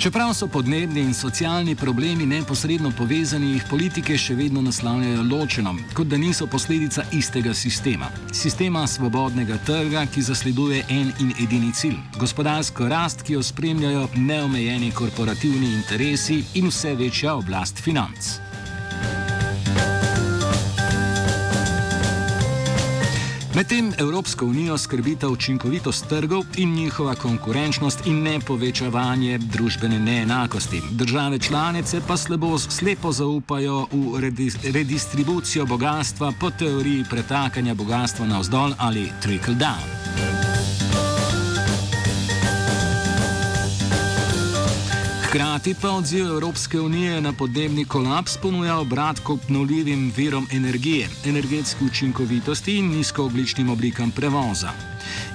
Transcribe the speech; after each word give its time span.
Čeprav 0.00 0.34
so 0.34 0.46
podnebni 0.46 1.00
in 1.00 1.14
socialni 1.14 1.74
problemi 1.76 2.26
neposredno 2.26 2.92
povezani, 2.98 3.50
jih 3.52 3.66
politike 3.70 4.16
še 4.18 4.32
vedno 4.34 4.62
naslavljajo 4.64 5.26
ločeno, 5.28 5.74
kot 5.92 6.08
da 6.08 6.16
niso 6.16 6.46
posledica 6.46 7.04
istega 7.12 7.52
sistema. 7.54 8.08
Sistema 8.32 8.86
svobodnega 8.88 9.58
trga, 9.66 10.06
ki 10.08 10.24
zasleduje 10.24 10.86
en 10.88 11.12
in 11.20 11.36
edini 11.36 11.72
cilj: 11.76 12.00
gospodarsko 12.16 12.88
rast, 12.88 13.26
ki 13.28 13.36
jo 13.36 13.42
spremljajo 13.44 14.08
neomejeni 14.16 14.88
korporativni 14.90 15.74
interesi 15.74 16.44
in 16.54 16.72
vse 16.72 16.96
večja 16.96 17.36
oblast 17.36 17.84
financ. 17.84 18.49
Medtem 23.54 23.92
Evropsko 23.98 24.46
unijo 24.46 24.78
skrbita 24.78 25.28
učinkovitost 25.28 26.08
trgov 26.08 26.44
in 26.56 26.74
njihova 26.74 27.14
konkurenčnost 27.14 28.06
in 28.06 28.22
ne 28.22 28.40
povečevanje 28.40 29.38
družbene 29.38 29.98
neenakosti. 29.98 30.82
Države 30.90 31.38
članice 31.38 32.00
pa 32.08 32.16
slabo, 32.16 32.58
slepo 32.58 33.12
zaupajo 33.12 33.86
v 33.92 34.20
redistribucijo 34.72 35.66
bogatstva 35.66 36.32
po 36.40 36.50
teoriji 36.50 37.04
pretakanja 37.10 37.74
bogatstva 37.74 38.26
navzdol 38.26 38.72
ali 38.78 39.08
trickle 39.22 39.54
down. 39.54 39.99
Hkrati 45.30 45.74
pa 45.82 45.90
odziv 45.90 46.26
Evropske 46.26 46.80
unije 46.80 47.20
na 47.20 47.32
podnebni 47.32 47.84
kolaps 47.84 48.36
ponuja 48.36 48.78
obrat 48.78 49.20
k 49.20 49.30
obnovljivim 49.30 50.12
virom 50.16 50.46
energije, 50.52 51.08
energetski 51.26 51.84
učinkovitosti 51.84 52.74
in 52.76 52.88
nizkoogličnim 52.90 53.70
oblikam 53.70 54.10
prevoza. 54.10 54.70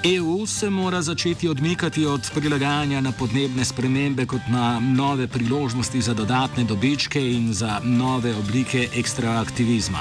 EU 0.04 0.46
se 0.46 0.70
mora 0.70 1.02
začeti 1.02 1.48
odmikati 1.48 2.06
od 2.06 2.32
prilagajanja 2.34 3.02
na 3.02 3.12
podnebne 3.12 3.66
spremembe 3.66 4.26
kot 4.26 4.42
na 4.50 4.80
nove 4.80 5.28
priložnosti 5.28 6.02
za 6.02 6.14
dodatne 6.14 6.64
dobičke 6.64 7.32
in 7.32 7.54
za 7.54 7.80
nove 7.84 8.36
oblike 8.36 8.90
ekstraaktivizma. 8.96 10.00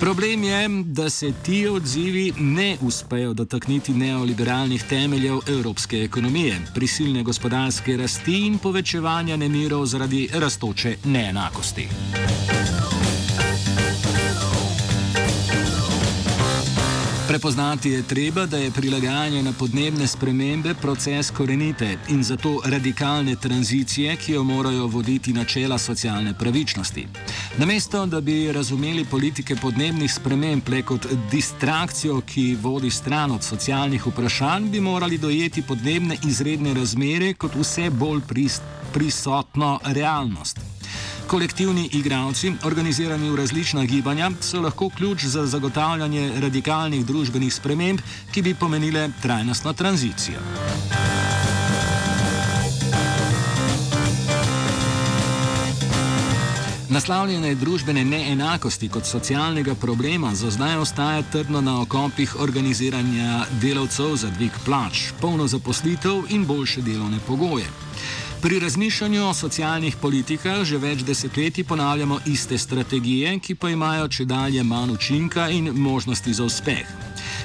Problem 0.00 0.42
je, 0.44 0.68
da 0.84 1.10
se 1.10 1.32
ti 1.42 1.68
odzivi 1.68 2.32
ne 2.38 2.76
uspejo 2.80 3.34
dotakniti 3.34 3.92
neoliberalnih 3.92 4.84
temeljev 4.88 5.38
evropske 5.48 5.96
ekonomije, 5.96 6.56
prisilne 6.74 7.22
gospodarske 7.22 7.96
rasti 7.96 8.46
in 8.46 8.58
povečevanja 8.58 9.36
nemirov 9.36 9.86
zaradi 9.86 10.28
rastoče 10.32 10.96
neenakosti. 11.04 11.88
Prepoznati 17.30 17.90
je 17.90 18.02
treba, 18.02 18.46
da 18.46 18.56
je 18.56 18.70
prilagajanje 18.70 19.42
na 19.42 19.52
podnebne 19.52 20.06
spremembe 20.06 20.74
proces 20.74 21.30
korenite 21.30 21.98
in 22.08 22.22
zato 22.22 22.60
radikalne 22.64 23.36
tranzicije, 23.36 24.16
ki 24.16 24.32
jo 24.32 24.42
morajo 24.42 24.86
voditi 24.86 25.32
načela 25.32 25.78
socialne 25.78 26.34
pravičnosti. 26.38 27.06
Namesto, 27.58 28.06
da 28.06 28.20
bi 28.20 28.52
razumeli 28.52 29.04
politike 29.04 29.56
podnebnih 29.56 30.12
sprememb 30.12 30.68
le 30.68 30.82
kot 30.82 31.06
distrakcijo, 31.30 32.20
ki 32.20 32.56
vodi 32.62 32.90
stran 32.90 33.30
od 33.30 33.44
socialnih 33.44 34.06
vprašanj, 34.06 34.68
bi 34.70 34.80
morali 34.80 35.18
dojeti 35.18 35.62
podnebne 35.62 36.16
izredne 36.26 36.74
razmere 36.74 37.34
kot 37.34 37.54
vse 37.54 37.90
bolj 37.90 38.20
prisotno 38.92 39.80
realnost. 39.84 40.79
Kolektivni 41.30 41.88
igravci, 41.92 42.52
organizirani 42.64 43.30
v 43.30 43.36
različna 43.36 43.84
gibanja, 43.84 44.30
so 44.40 44.60
lahko 44.60 44.88
ključ 44.88 45.24
za 45.24 45.46
zagotavljanje 45.46 46.32
radikalnih 46.42 47.04
družbenih 47.06 47.54
sprememb, 47.54 48.00
ki 48.32 48.42
bi 48.42 48.54
pomenile 48.54 49.08
trajnostno 49.22 49.72
tranzicijo. 49.72 50.40
Naslavljene 56.88 57.54
družbene 57.54 58.04
neenakosti 58.04 58.88
kot 58.88 59.06
socialnega 59.06 59.74
problema 59.74 60.34
za 60.34 60.50
zdaj 60.50 60.76
ostaja 60.76 61.22
trdno 61.22 61.60
na 61.60 61.80
okopih 61.80 62.40
organiziranja 62.40 63.44
delavcev 63.62 64.16
za 64.16 64.30
dvig 64.30 64.58
plač, 64.64 65.12
polno 65.20 65.46
zaposlitev 65.46 66.26
in 66.28 66.46
boljše 66.46 66.82
delovne 66.82 67.18
pogoje. 67.26 67.70
Pri 68.42 68.58
razmišljanju 68.58 69.24
o 69.28 69.34
socialnih 69.34 69.96
politikah 70.00 70.62
že 70.64 70.78
več 70.80 71.02
desetletij 71.04 71.64
ponavljamo 71.64 72.20
iste 72.26 72.58
strategije, 72.58 73.34
ki 73.38 73.54
pa 73.54 73.68
imajo 73.70 74.06
če 74.08 74.24
dalje 74.24 74.62
manj 74.64 74.94
učinka 74.94 75.48
in 75.52 75.68
možnosti 75.76 76.32
za 76.34 76.44
uspeh. 76.44 76.86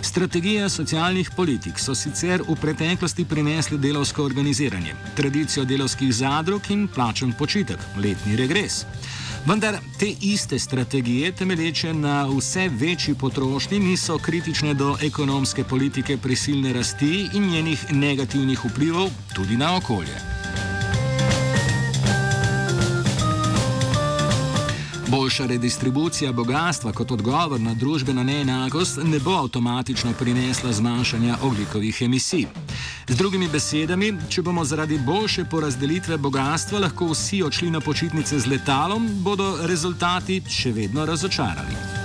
Strategije 0.02 0.70
socialnih 0.70 1.32
politik 1.36 1.80
so 1.80 1.96
sicer 1.96 2.44
v 2.48 2.56
preteklosti 2.62 3.26
prinesli 3.26 3.78
delovsko 3.78 4.24
organiziranje, 4.24 4.96
tradicijo 5.18 5.66
delovskih 5.66 6.14
zadrug 6.16 6.70
in 6.70 6.88
plačen 6.88 7.34
počitek, 7.34 7.80
letni 7.98 8.36
regres. 8.36 8.86
Vendar 9.46 9.76
te 10.00 10.14
iste 10.22 10.60
strategije, 10.60 11.32
temelječe 11.32 11.94
na 11.94 12.24
vse 12.30 12.70
večji 12.70 13.16
potrošnji, 13.16 13.80
niso 13.80 14.18
kritične 14.18 14.74
do 14.74 14.96
ekonomske 15.02 15.64
politike 15.64 16.18
prisilne 16.18 16.74
rasti 16.74 17.28
in 17.34 17.52
njenih 17.52 17.86
negativnih 17.92 18.66
vplivov 18.66 19.12
tudi 19.36 19.58
na 19.58 19.76
okolje. 19.76 20.35
Boljša 25.08 25.46
redistribucija 25.46 26.32
bogatstva 26.32 26.92
kot 26.92 27.12
odgovor 27.12 27.62
na 27.62 27.74
družbeno 27.74 28.24
neenakost 28.24 29.00
ne 29.04 29.20
bo 29.20 29.32
avtomatično 29.32 30.14
prinesla 30.20 30.72
zmanjšanja 30.74 31.38
oglikovih 31.44 32.02
emisij. 32.02 32.46
Z 33.08 33.16
drugimi 33.16 33.48
besedami, 33.48 34.14
če 34.30 34.42
bomo 34.42 34.66
zaradi 34.66 34.98
boljše 34.98 35.46
porazdelitve 35.52 36.18
bogatstva 36.18 36.80
lahko 36.80 37.12
vsi 37.14 37.44
odšli 37.44 37.70
na 37.70 37.80
počitnice 37.80 38.40
z 38.40 38.48
letalom, 38.48 39.08
bodo 39.22 39.58
rezultati 39.68 40.42
še 40.50 40.72
vedno 40.72 41.06
razočarali. 41.06 42.05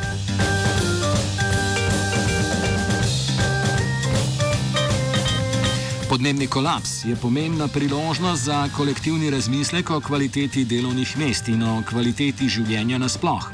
Podnebni 6.20 6.47
kolaps 6.47 7.04
je 7.04 7.16
pomembna 7.16 7.69
priložnost 7.69 8.44
za 8.44 8.69
kolektivni 8.76 9.31
razmislek 9.31 9.91
o 9.91 10.00
kvaliteti 10.00 10.64
delovnih 10.64 11.19
mest 11.19 11.48
in 11.48 11.62
o 11.62 11.82
kvaliteti 11.88 12.48
življenja 12.48 12.98
nasploh. 13.00 13.47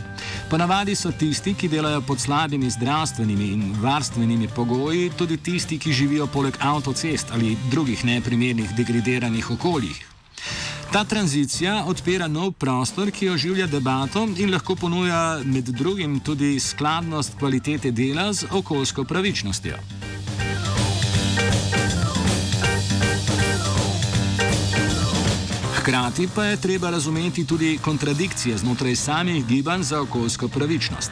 Ponavadi 0.51 0.97
so 0.99 1.13
tisti, 1.15 1.55
ki 1.55 1.69
delajo 1.71 2.01
pod 2.09 2.19
slabimi 2.19 2.67
zdravstvenimi 2.71 3.53
in 3.55 3.63
varstvenimi 3.83 4.49
pogoji, 4.57 5.13
tudi 5.15 5.37
tisti, 5.37 5.79
ki 5.79 5.93
živijo 5.93 6.27
poleg 6.27 6.59
avtocest 6.59 7.31
ali 7.31 7.55
drugih 7.71 8.03
neprimernih 8.05 8.75
degradiranih 8.75 9.51
okoljih. 9.51 10.03
Ta 10.91 11.05
tranzicija 11.05 11.85
odpira 11.87 12.27
nov 12.27 12.57
prostor, 12.59 13.15
ki 13.15 13.31
oživlja 13.31 13.71
debato 13.71 14.27
in 14.37 14.51
lahko 14.51 14.75
ponuja 14.75 15.39
med 15.45 15.71
drugim 15.71 16.19
tudi 16.19 16.59
skladnost 16.61 17.39
kvalitete 17.39 17.95
dela 17.95 18.33
z 18.33 18.51
okoljsko 18.51 19.05
pravičnostjo. 19.05 19.79
Hkrati 25.87 26.29
pa 26.35 26.45
je 26.45 26.57
treba 26.57 26.91
razumeti 26.91 27.47
tudi 27.47 27.79
kontradikcije 27.83 28.59
znotraj 28.59 28.97
samih 28.97 29.47
gibanj 29.47 29.83
za 29.83 30.01
okoljsko 30.01 30.49
pravičnost. 30.49 31.11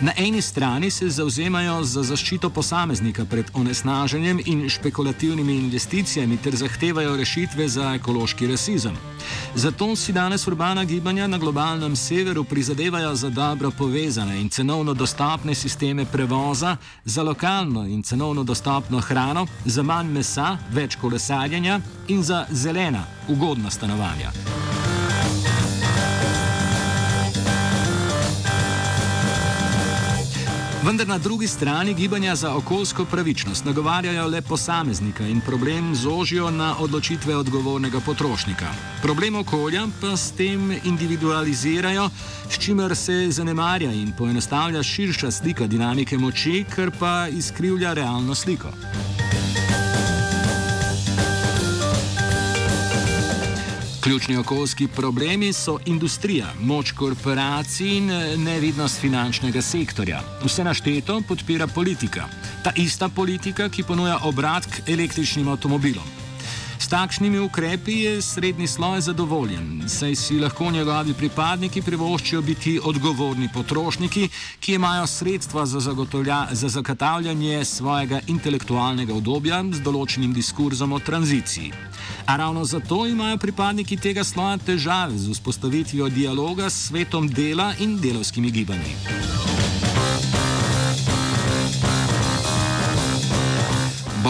Na 0.00 0.12
eni 0.16 0.42
strani 0.42 0.90
se 0.90 1.08
zauzemajo 1.08 1.84
za 1.84 2.02
zaščito 2.02 2.50
posameznika 2.50 3.24
pred 3.24 3.46
onesnaženjem 3.54 4.40
in 4.44 4.68
špekulativnimi 4.68 5.54
investicijami 5.56 6.36
ter 6.36 6.56
zahtevajo 6.56 7.16
rešitve 7.16 7.68
za 7.68 7.94
ekološki 7.94 8.46
rasizem. 8.46 8.96
Zato 9.54 9.96
si 9.96 10.12
danes 10.12 10.46
urbana 10.46 10.84
gibanja 10.84 11.26
na 11.26 11.38
globalnem 11.38 11.96
severu 11.96 12.44
prizadevajo 12.44 13.14
za 13.14 13.30
dobro 13.30 13.70
povezane 13.70 14.40
in 14.40 14.48
cenovno 14.48 14.94
dostopne 14.94 15.54
sisteme 15.54 16.04
prevoza, 16.04 16.76
za 17.04 17.22
lokalno 17.22 17.86
in 17.86 18.02
cenovno 18.02 18.44
dostopno 18.44 19.00
hrano, 19.00 19.46
za 19.64 19.82
manj 19.82 20.12
mesa, 20.12 20.58
več 20.72 20.96
kolesarjenja 20.96 21.80
in 22.08 22.22
za 22.22 22.46
zelena, 22.50 23.04
ugodna 23.28 23.70
stanovanja. 23.70 24.32
Vendar 30.84 31.08
na 31.08 31.18
drugi 31.18 31.46
strani 31.46 31.94
gibanja 31.94 32.34
za 32.34 32.54
okoljsko 32.54 33.04
pravičnost 33.04 33.64
nagovarjajo 33.64 34.26
le 34.26 34.42
posameznika 34.42 35.26
in 35.26 35.40
problem 35.40 35.94
zožijo 35.94 36.50
na 36.50 36.74
odločitve 36.78 37.36
odgovornega 37.36 38.00
potrošnika. 38.00 38.66
Problem 39.02 39.36
okolja 39.36 39.86
pa 40.00 40.16
s 40.16 40.32
tem 40.32 40.76
individualizirajo, 40.84 42.10
s 42.50 42.58
čimer 42.58 42.96
se 42.96 43.26
zanemarja 43.30 43.92
in 43.92 44.12
poenostavlja 44.18 44.82
širša 44.82 45.30
slika 45.30 45.66
dinamike 45.66 46.18
moči, 46.18 46.64
kar 46.74 46.90
pa 46.98 47.28
izkrivlja 47.28 47.92
realno 47.92 48.34
sliko. 48.34 48.68
Ključni 54.06 54.36
okoljski 54.36 54.88
problemi 54.88 55.52
so 55.52 55.78
industrija, 55.86 56.46
moč 56.60 56.92
korporacij 56.92 57.96
in 57.96 58.10
eh, 58.10 58.36
nevidnost 58.36 59.00
finančnega 59.00 59.62
sektorja. 59.62 60.20
Vse 60.44 60.64
našteto 60.64 61.22
podpira 61.28 61.66
politika. 61.66 62.28
Ta 62.64 62.70
ista 62.76 63.08
politika, 63.08 63.68
ki 63.68 63.82
ponuja 63.82 64.18
obrat 64.22 64.66
k 64.66 64.86
električnim 64.94 65.48
avtomobilom. 65.48 66.25
S 66.78 66.88
takšnimi 66.88 67.38
ukrepi 67.38 67.92
je 67.92 68.22
srednji 68.22 68.66
sloj 68.66 69.00
zadovoljen, 69.00 69.88
saj 69.88 70.14
si 70.14 70.38
lahko 70.40 70.70
njegovi 70.70 71.14
pripadniki 71.14 71.82
privoščijo 71.82 72.42
biti 72.42 72.80
odgovorni 72.84 73.48
potrošniki, 73.54 74.28
ki 74.60 74.74
imajo 74.74 75.06
sredstva 75.06 75.66
za, 75.66 75.80
za 76.50 76.68
zagotavljanje 76.68 77.64
svojega 77.64 78.20
intelektualnega 78.26 79.14
obdobja 79.14 79.64
z 79.72 79.80
določenim 79.80 80.34
diskurzom 80.36 80.92
o 80.92 80.98
tranziciji. 80.98 81.72
A 82.26 82.36
ravno 82.36 82.64
zato 82.64 83.06
imajo 83.06 83.38
pripadniki 83.38 83.96
tega 83.96 84.24
sloja 84.24 84.58
težave 84.58 85.18
z 85.18 85.32
vzpostavitvijo 85.32 86.08
dialoga 86.08 86.70
s 86.70 86.88
svetom 86.88 87.28
dela 87.28 87.72
in 87.80 87.96
delovskimi 88.00 88.50
gibanji. 88.50 89.55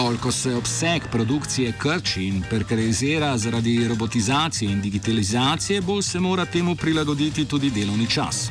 Bolj 0.07 0.17
ko 0.17 0.31
se 0.31 0.55
obseg 0.55 1.03
produkcije 1.11 1.73
krči 1.79 2.23
in 2.23 2.43
prekarizira 2.49 3.37
zaradi 3.37 3.87
robotizacije 3.87 4.71
in 4.71 4.81
digitalizacije, 4.81 5.81
bolj 5.81 6.01
se 6.01 6.19
mora 6.19 6.45
temu 6.45 6.75
prilagoditi 6.75 7.45
tudi 7.45 7.69
delovni 7.69 8.07
čas. 8.09 8.49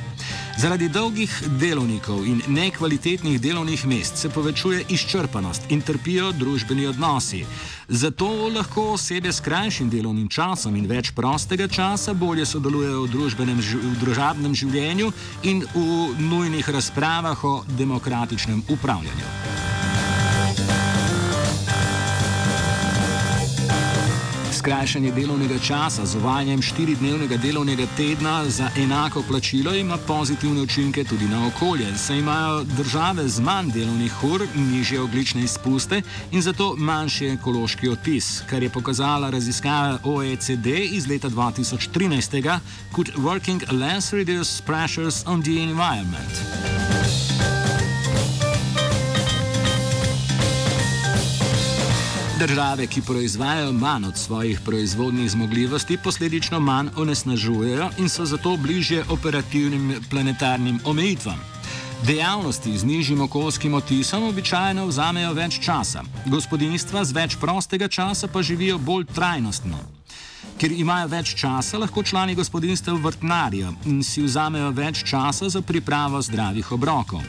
Zaradi 0.59 0.89
dolgih 0.89 1.43
delovnikov 1.61 2.27
in 2.27 2.43
nekvalitetnih 2.47 3.41
delovnih 3.41 3.87
mest 3.87 4.17
se 4.17 4.29
povečuje 4.29 4.85
izčrpanost 4.89 5.63
in 5.69 5.81
trpijo 5.81 6.33
družbeni 6.33 6.87
odnosi. 6.87 7.45
Zato 7.89 8.29
lahko 8.49 8.93
osebe 8.93 9.33
s 9.33 9.41
krajšim 9.41 9.91
delovnim 9.91 10.29
časom 10.29 10.77
in 10.77 10.87
več 10.87 11.13
prostega 11.17 11.69
časa 11.69 12.13
bolje 12.13 12.47
sodelujejo 12.47 13.07
v, 13.07 13.31
v 13.73 13.95
družabnem 14.01 14.55
življenju 14.55 15.13
in 15.43 15.65
v 15.75 15.89
nujnih 16.19 16.69
razpravah 16.69 17.45
o 17.45 17.63
demokratičnem 17.79 18.63
upravljanju. 18.69 19.66
Skrajšanje 24.67 25.13
delovnega 25.15 25.59
časa 25.63 26.03
z 26.07 26.19
uvajanjem 26.19 26.63
štiridnevnega 26.63 27.37
delovnega 27.39 27.87
tedna 27.97 28.51
za 28.51 28.67
enako 28.77 29.23
plačilo 29.29 29.75
ima 29.75 29.97
pozitivne 29.97 30.61
učinke 30.61 31.05
tudi 31.05 31.29
na 31.29 31.47
okolje, 31.47 31.87
saj 31.97 32.19
imajo 32.19 32.65
države 32.65 33.29
z 33.29 33.41
manj 33.41 33.71
delovnih 33.71 34.25
ur 34.25 34.43
nižje 34.57 35.01
oglične 35.01 35.43
izpuste 35.43 36.03
in 36.33 36.43
zato 36.43 36.75
manjši 36.77 37.27
ekološki 37.27 37.89
odtis, 37.89 38.43
kar 38.51 38.63
je 38.63 38.71
pokazala 38.71 39.31
raziskava 39.31 39.99
OECD 40.05 40.67
iz 40.91 41.07
leta 41.07 41.29
2013, 41.31 42.59
kot 42.93 43.09
Working 43.17 43.73
Less 43.73 44.13
Reduce 44.13 44.63
Pressures 44.67 45.23
on 45.27 45.43
the 45.43 45.63
Environment. 45.63 46.96
Države, 52.39 52.87
ki 52.87 53.03
proizvajajo 53.03 53.73
manj 53.73 54.05
od 54.05 54.17
svojih 54.17 54.61
proizvodnih 54.65 55.31
zmogljivosti, 55.31 55.97
posledično 56.05 56.61
manj 56.61 56.89
onesnažujejo 56.97 57.91
in 57.99 58.09
so 58.09 58.25
zato 58.25 58.57
bližje 58.57 59.05
operativnim 59.11 59.95
planetarnim 60.11 60.81
omejitvam. 60.85 61.41
Dejavnosti 62.07 62.79
z 62.79 62.85
nižjim 62.85 63.21
okoljskim 63.21 63.75
otisom 63.75 64.29
običajno 64.29 64.87
vzamejo 64.87 65.33
več 65.33 65.61
časa, 65.65 66.03
gospodinstva 66.27 67.05
z 67.05 67.13
več 67.13 67.37
prostega 67.41 67.89
časa 67.89 68.29
pa 68.29 68.43
živijo 68.43 68.79
bolj 68.79 69.05
trajnostno. 69.15 69.96
Ker 70.57 70.73
imajo 70.73 71.11
več 71.13 71.35
časa, 71.37 71.77
lahko 71.77 72.01
člani 72.03 72.35
gospodinstva 72.35 72.95
vrtnarijo 73.05 73.75
in 73.91 73.99
si 74.03 74.23
vzamejo 74.25 74.71
več 74.73 75.03
časa 75.05 75.51
za 75.53 75.61
pripravo 75.61 76.23
zdravih 76.25 76.71
obrokov. 76.73 77.21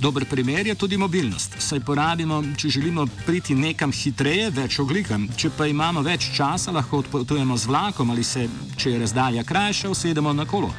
Dober 0.00 0.24
primer 0.24 0.66
je 0.66 0.74
tudi 0.74 0.96
mobilnost. 0.96 1.58
Saj 1.60 1.82
porabimo, 1.84 2.40
če 2.56 2.70
želimo 2.72 3.04
priti 3.26 3.54
nekam 3.54 3.92
hitreje, 3.92 4.48
več 4.56 4.78
oglika. 4.80 5.18
Če 5.36 5.52
pa 5.56 5.68
imamo 5.68 6.00
več 6.00 6.30
časa, 6.36 6.72
lahko 6.72 7.02
odpotujemo 7.04 7.56
z 7.56 7.68
vlakom 7.68 8.16
ali 8.16 8.24
se, 8.24 8.48
če 8.76 8.94
je 8.94 9.02
razdalja 9.04 9.44
krajša, 9.44 9.92
usedemo 9.92 10.32
na 10.32 10.48
kolo. 10.48 10.72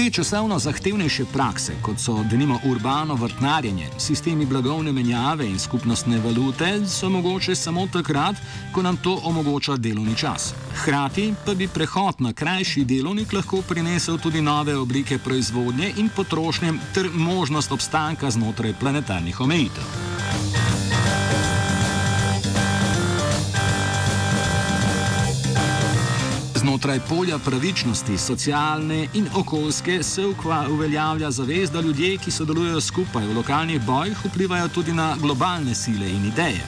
Te 0.00 0.10
časovno 0.10 0.58
zahtevnejše 0.58 1.24
prakse, 1.32 1.74
kot 1.82 2.00
so 2.00 2.22
denimo 2.30 2.58
urbano 2.64 3.14
vrtnarjenje, 3.14 3.88
sistemi 3.98 4.46
blagovne 4.46 4.92
menjave 4.92 5.44
in 5.46 5.58
skupnostne 5.58 6.18
valute, 6.24 6.86
so 6.88 7.08
mogoče 7.08 7.54
samo 7.54 7.86
takrat, 7.92 8.36
ko 8.72 8.82
nam 8.82 8.96
to 8.96 9.20
omogoča 9.24 9.76
delovni 9.76 10.16
čas. 10.16 10.54
Hkrati 10.74 11.34
pa 11.46 11.54
bi 11.54 11.68
prehod 11.68 12.14
na 12.18 12.32
krajši 12.32 12.84
delovnik 12.84 13.32
lahko 13.32 13.60
prinesel 13.68 14.18
tudi 14.18 14.40
nove 14.40 14.76
oblike 14.76 15.18
proizvodnje 15.18 15.92
in 15.96 16.08
potrošnje 16.16 16.72
ter 16.94 17.10
možnost 17.14 17.72
obstanka 17.72 18.30
znotraj 18.30 18.72
planetarnih 18.80 19.40
omejitev. 19.40 20.09
Znotraj 26.60 27.00
polja 27.08 27.38
pravičnosti, 27.38 28.18
socialne 28.18 29.08
in 29.14 29.28
okoljske, 29.34 30.02
se 30.02 30.22
uveljavlja 30.70 31.30
zavez, 31.30 31.70
da 31.70 31.80
ljudje, 31.80 32.18
ki 32.18 32.30
sodelujejo 32.30 32.80
skupaj 32.80 33.26
v 33.26 33.36
lokalnih 33.36 33.80
bojih, 33.86 34.18
vplivajo 34.24 34.68
tudi 34.68 34.92
na 34.92 35.16
globalne 35.20 35.74
sile 35.74 36.10
in 36.10 36.26
ideje. 36.26 36.60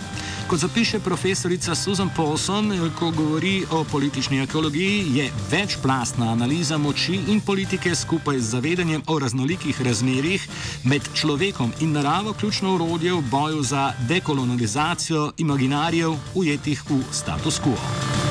Kot 0.49 0.61
zapiše 0.61 1.01
profesorica 1.01 1.75
Susan 1.75 2.11
Paulson, 2.17 2.73
ko 2.99 3.11
govori 3.11 3.65
o 3.71 3.85
politični 3.85 4.41
ekologiji, 4.43 5.05
je 5.17 5.31
večplastna 5.51 6.33
analiza 6.33 6.79
moči 6.79 7.21
in 7.29 7.41
politike 7.41 7.95
skupaj 7.95 8.39
z 8.39 8.49
zavedanjem 8.49 9.03
o 9.07 9.19
raznolikih 9.19 9.83
razmerjih 9.83 10.49
med 10.85 11.03
človekom 11.15 11.73
in 11.81 11.93
naravo 11.93 12.33
ključno 12.33 12.75
urodje 12.75 13.13
v 13.13 13.23
boju 13.31 13.63
za 13.63 13.93
dekolonizacijo 14.09 15.33
imaginarijev 15.39 16.17
ujetih 16.35 16.83
v 16.91 17.03
status 17.13 17.61
quo. 17.61 18.22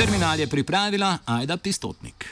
Terminal 0.00 0.40
je 0.40 0.46
pripravila 0.46 1.18
Aida 1.26 1.56
Pistotnik. 1.56 2.24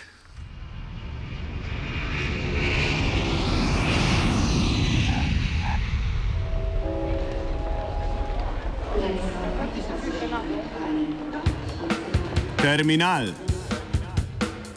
Terminal. 12.56 13.26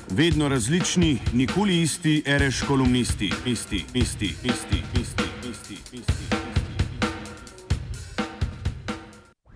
Vedno 0.09 0.47
različni, 0.47 1.19
nikoli 1.33 1.81
isti, 1.81 2.23
ereš 2.25 2.61
kolumnisti. 2.67 3.31
Isti, 3.45 3.85
isti, 3.93 4.25
isti, 4.25 4.35
isti, 4.43 4.83
isti, 4.99 5.23
isti. 5.49 5.77
isti. 5.91 6.40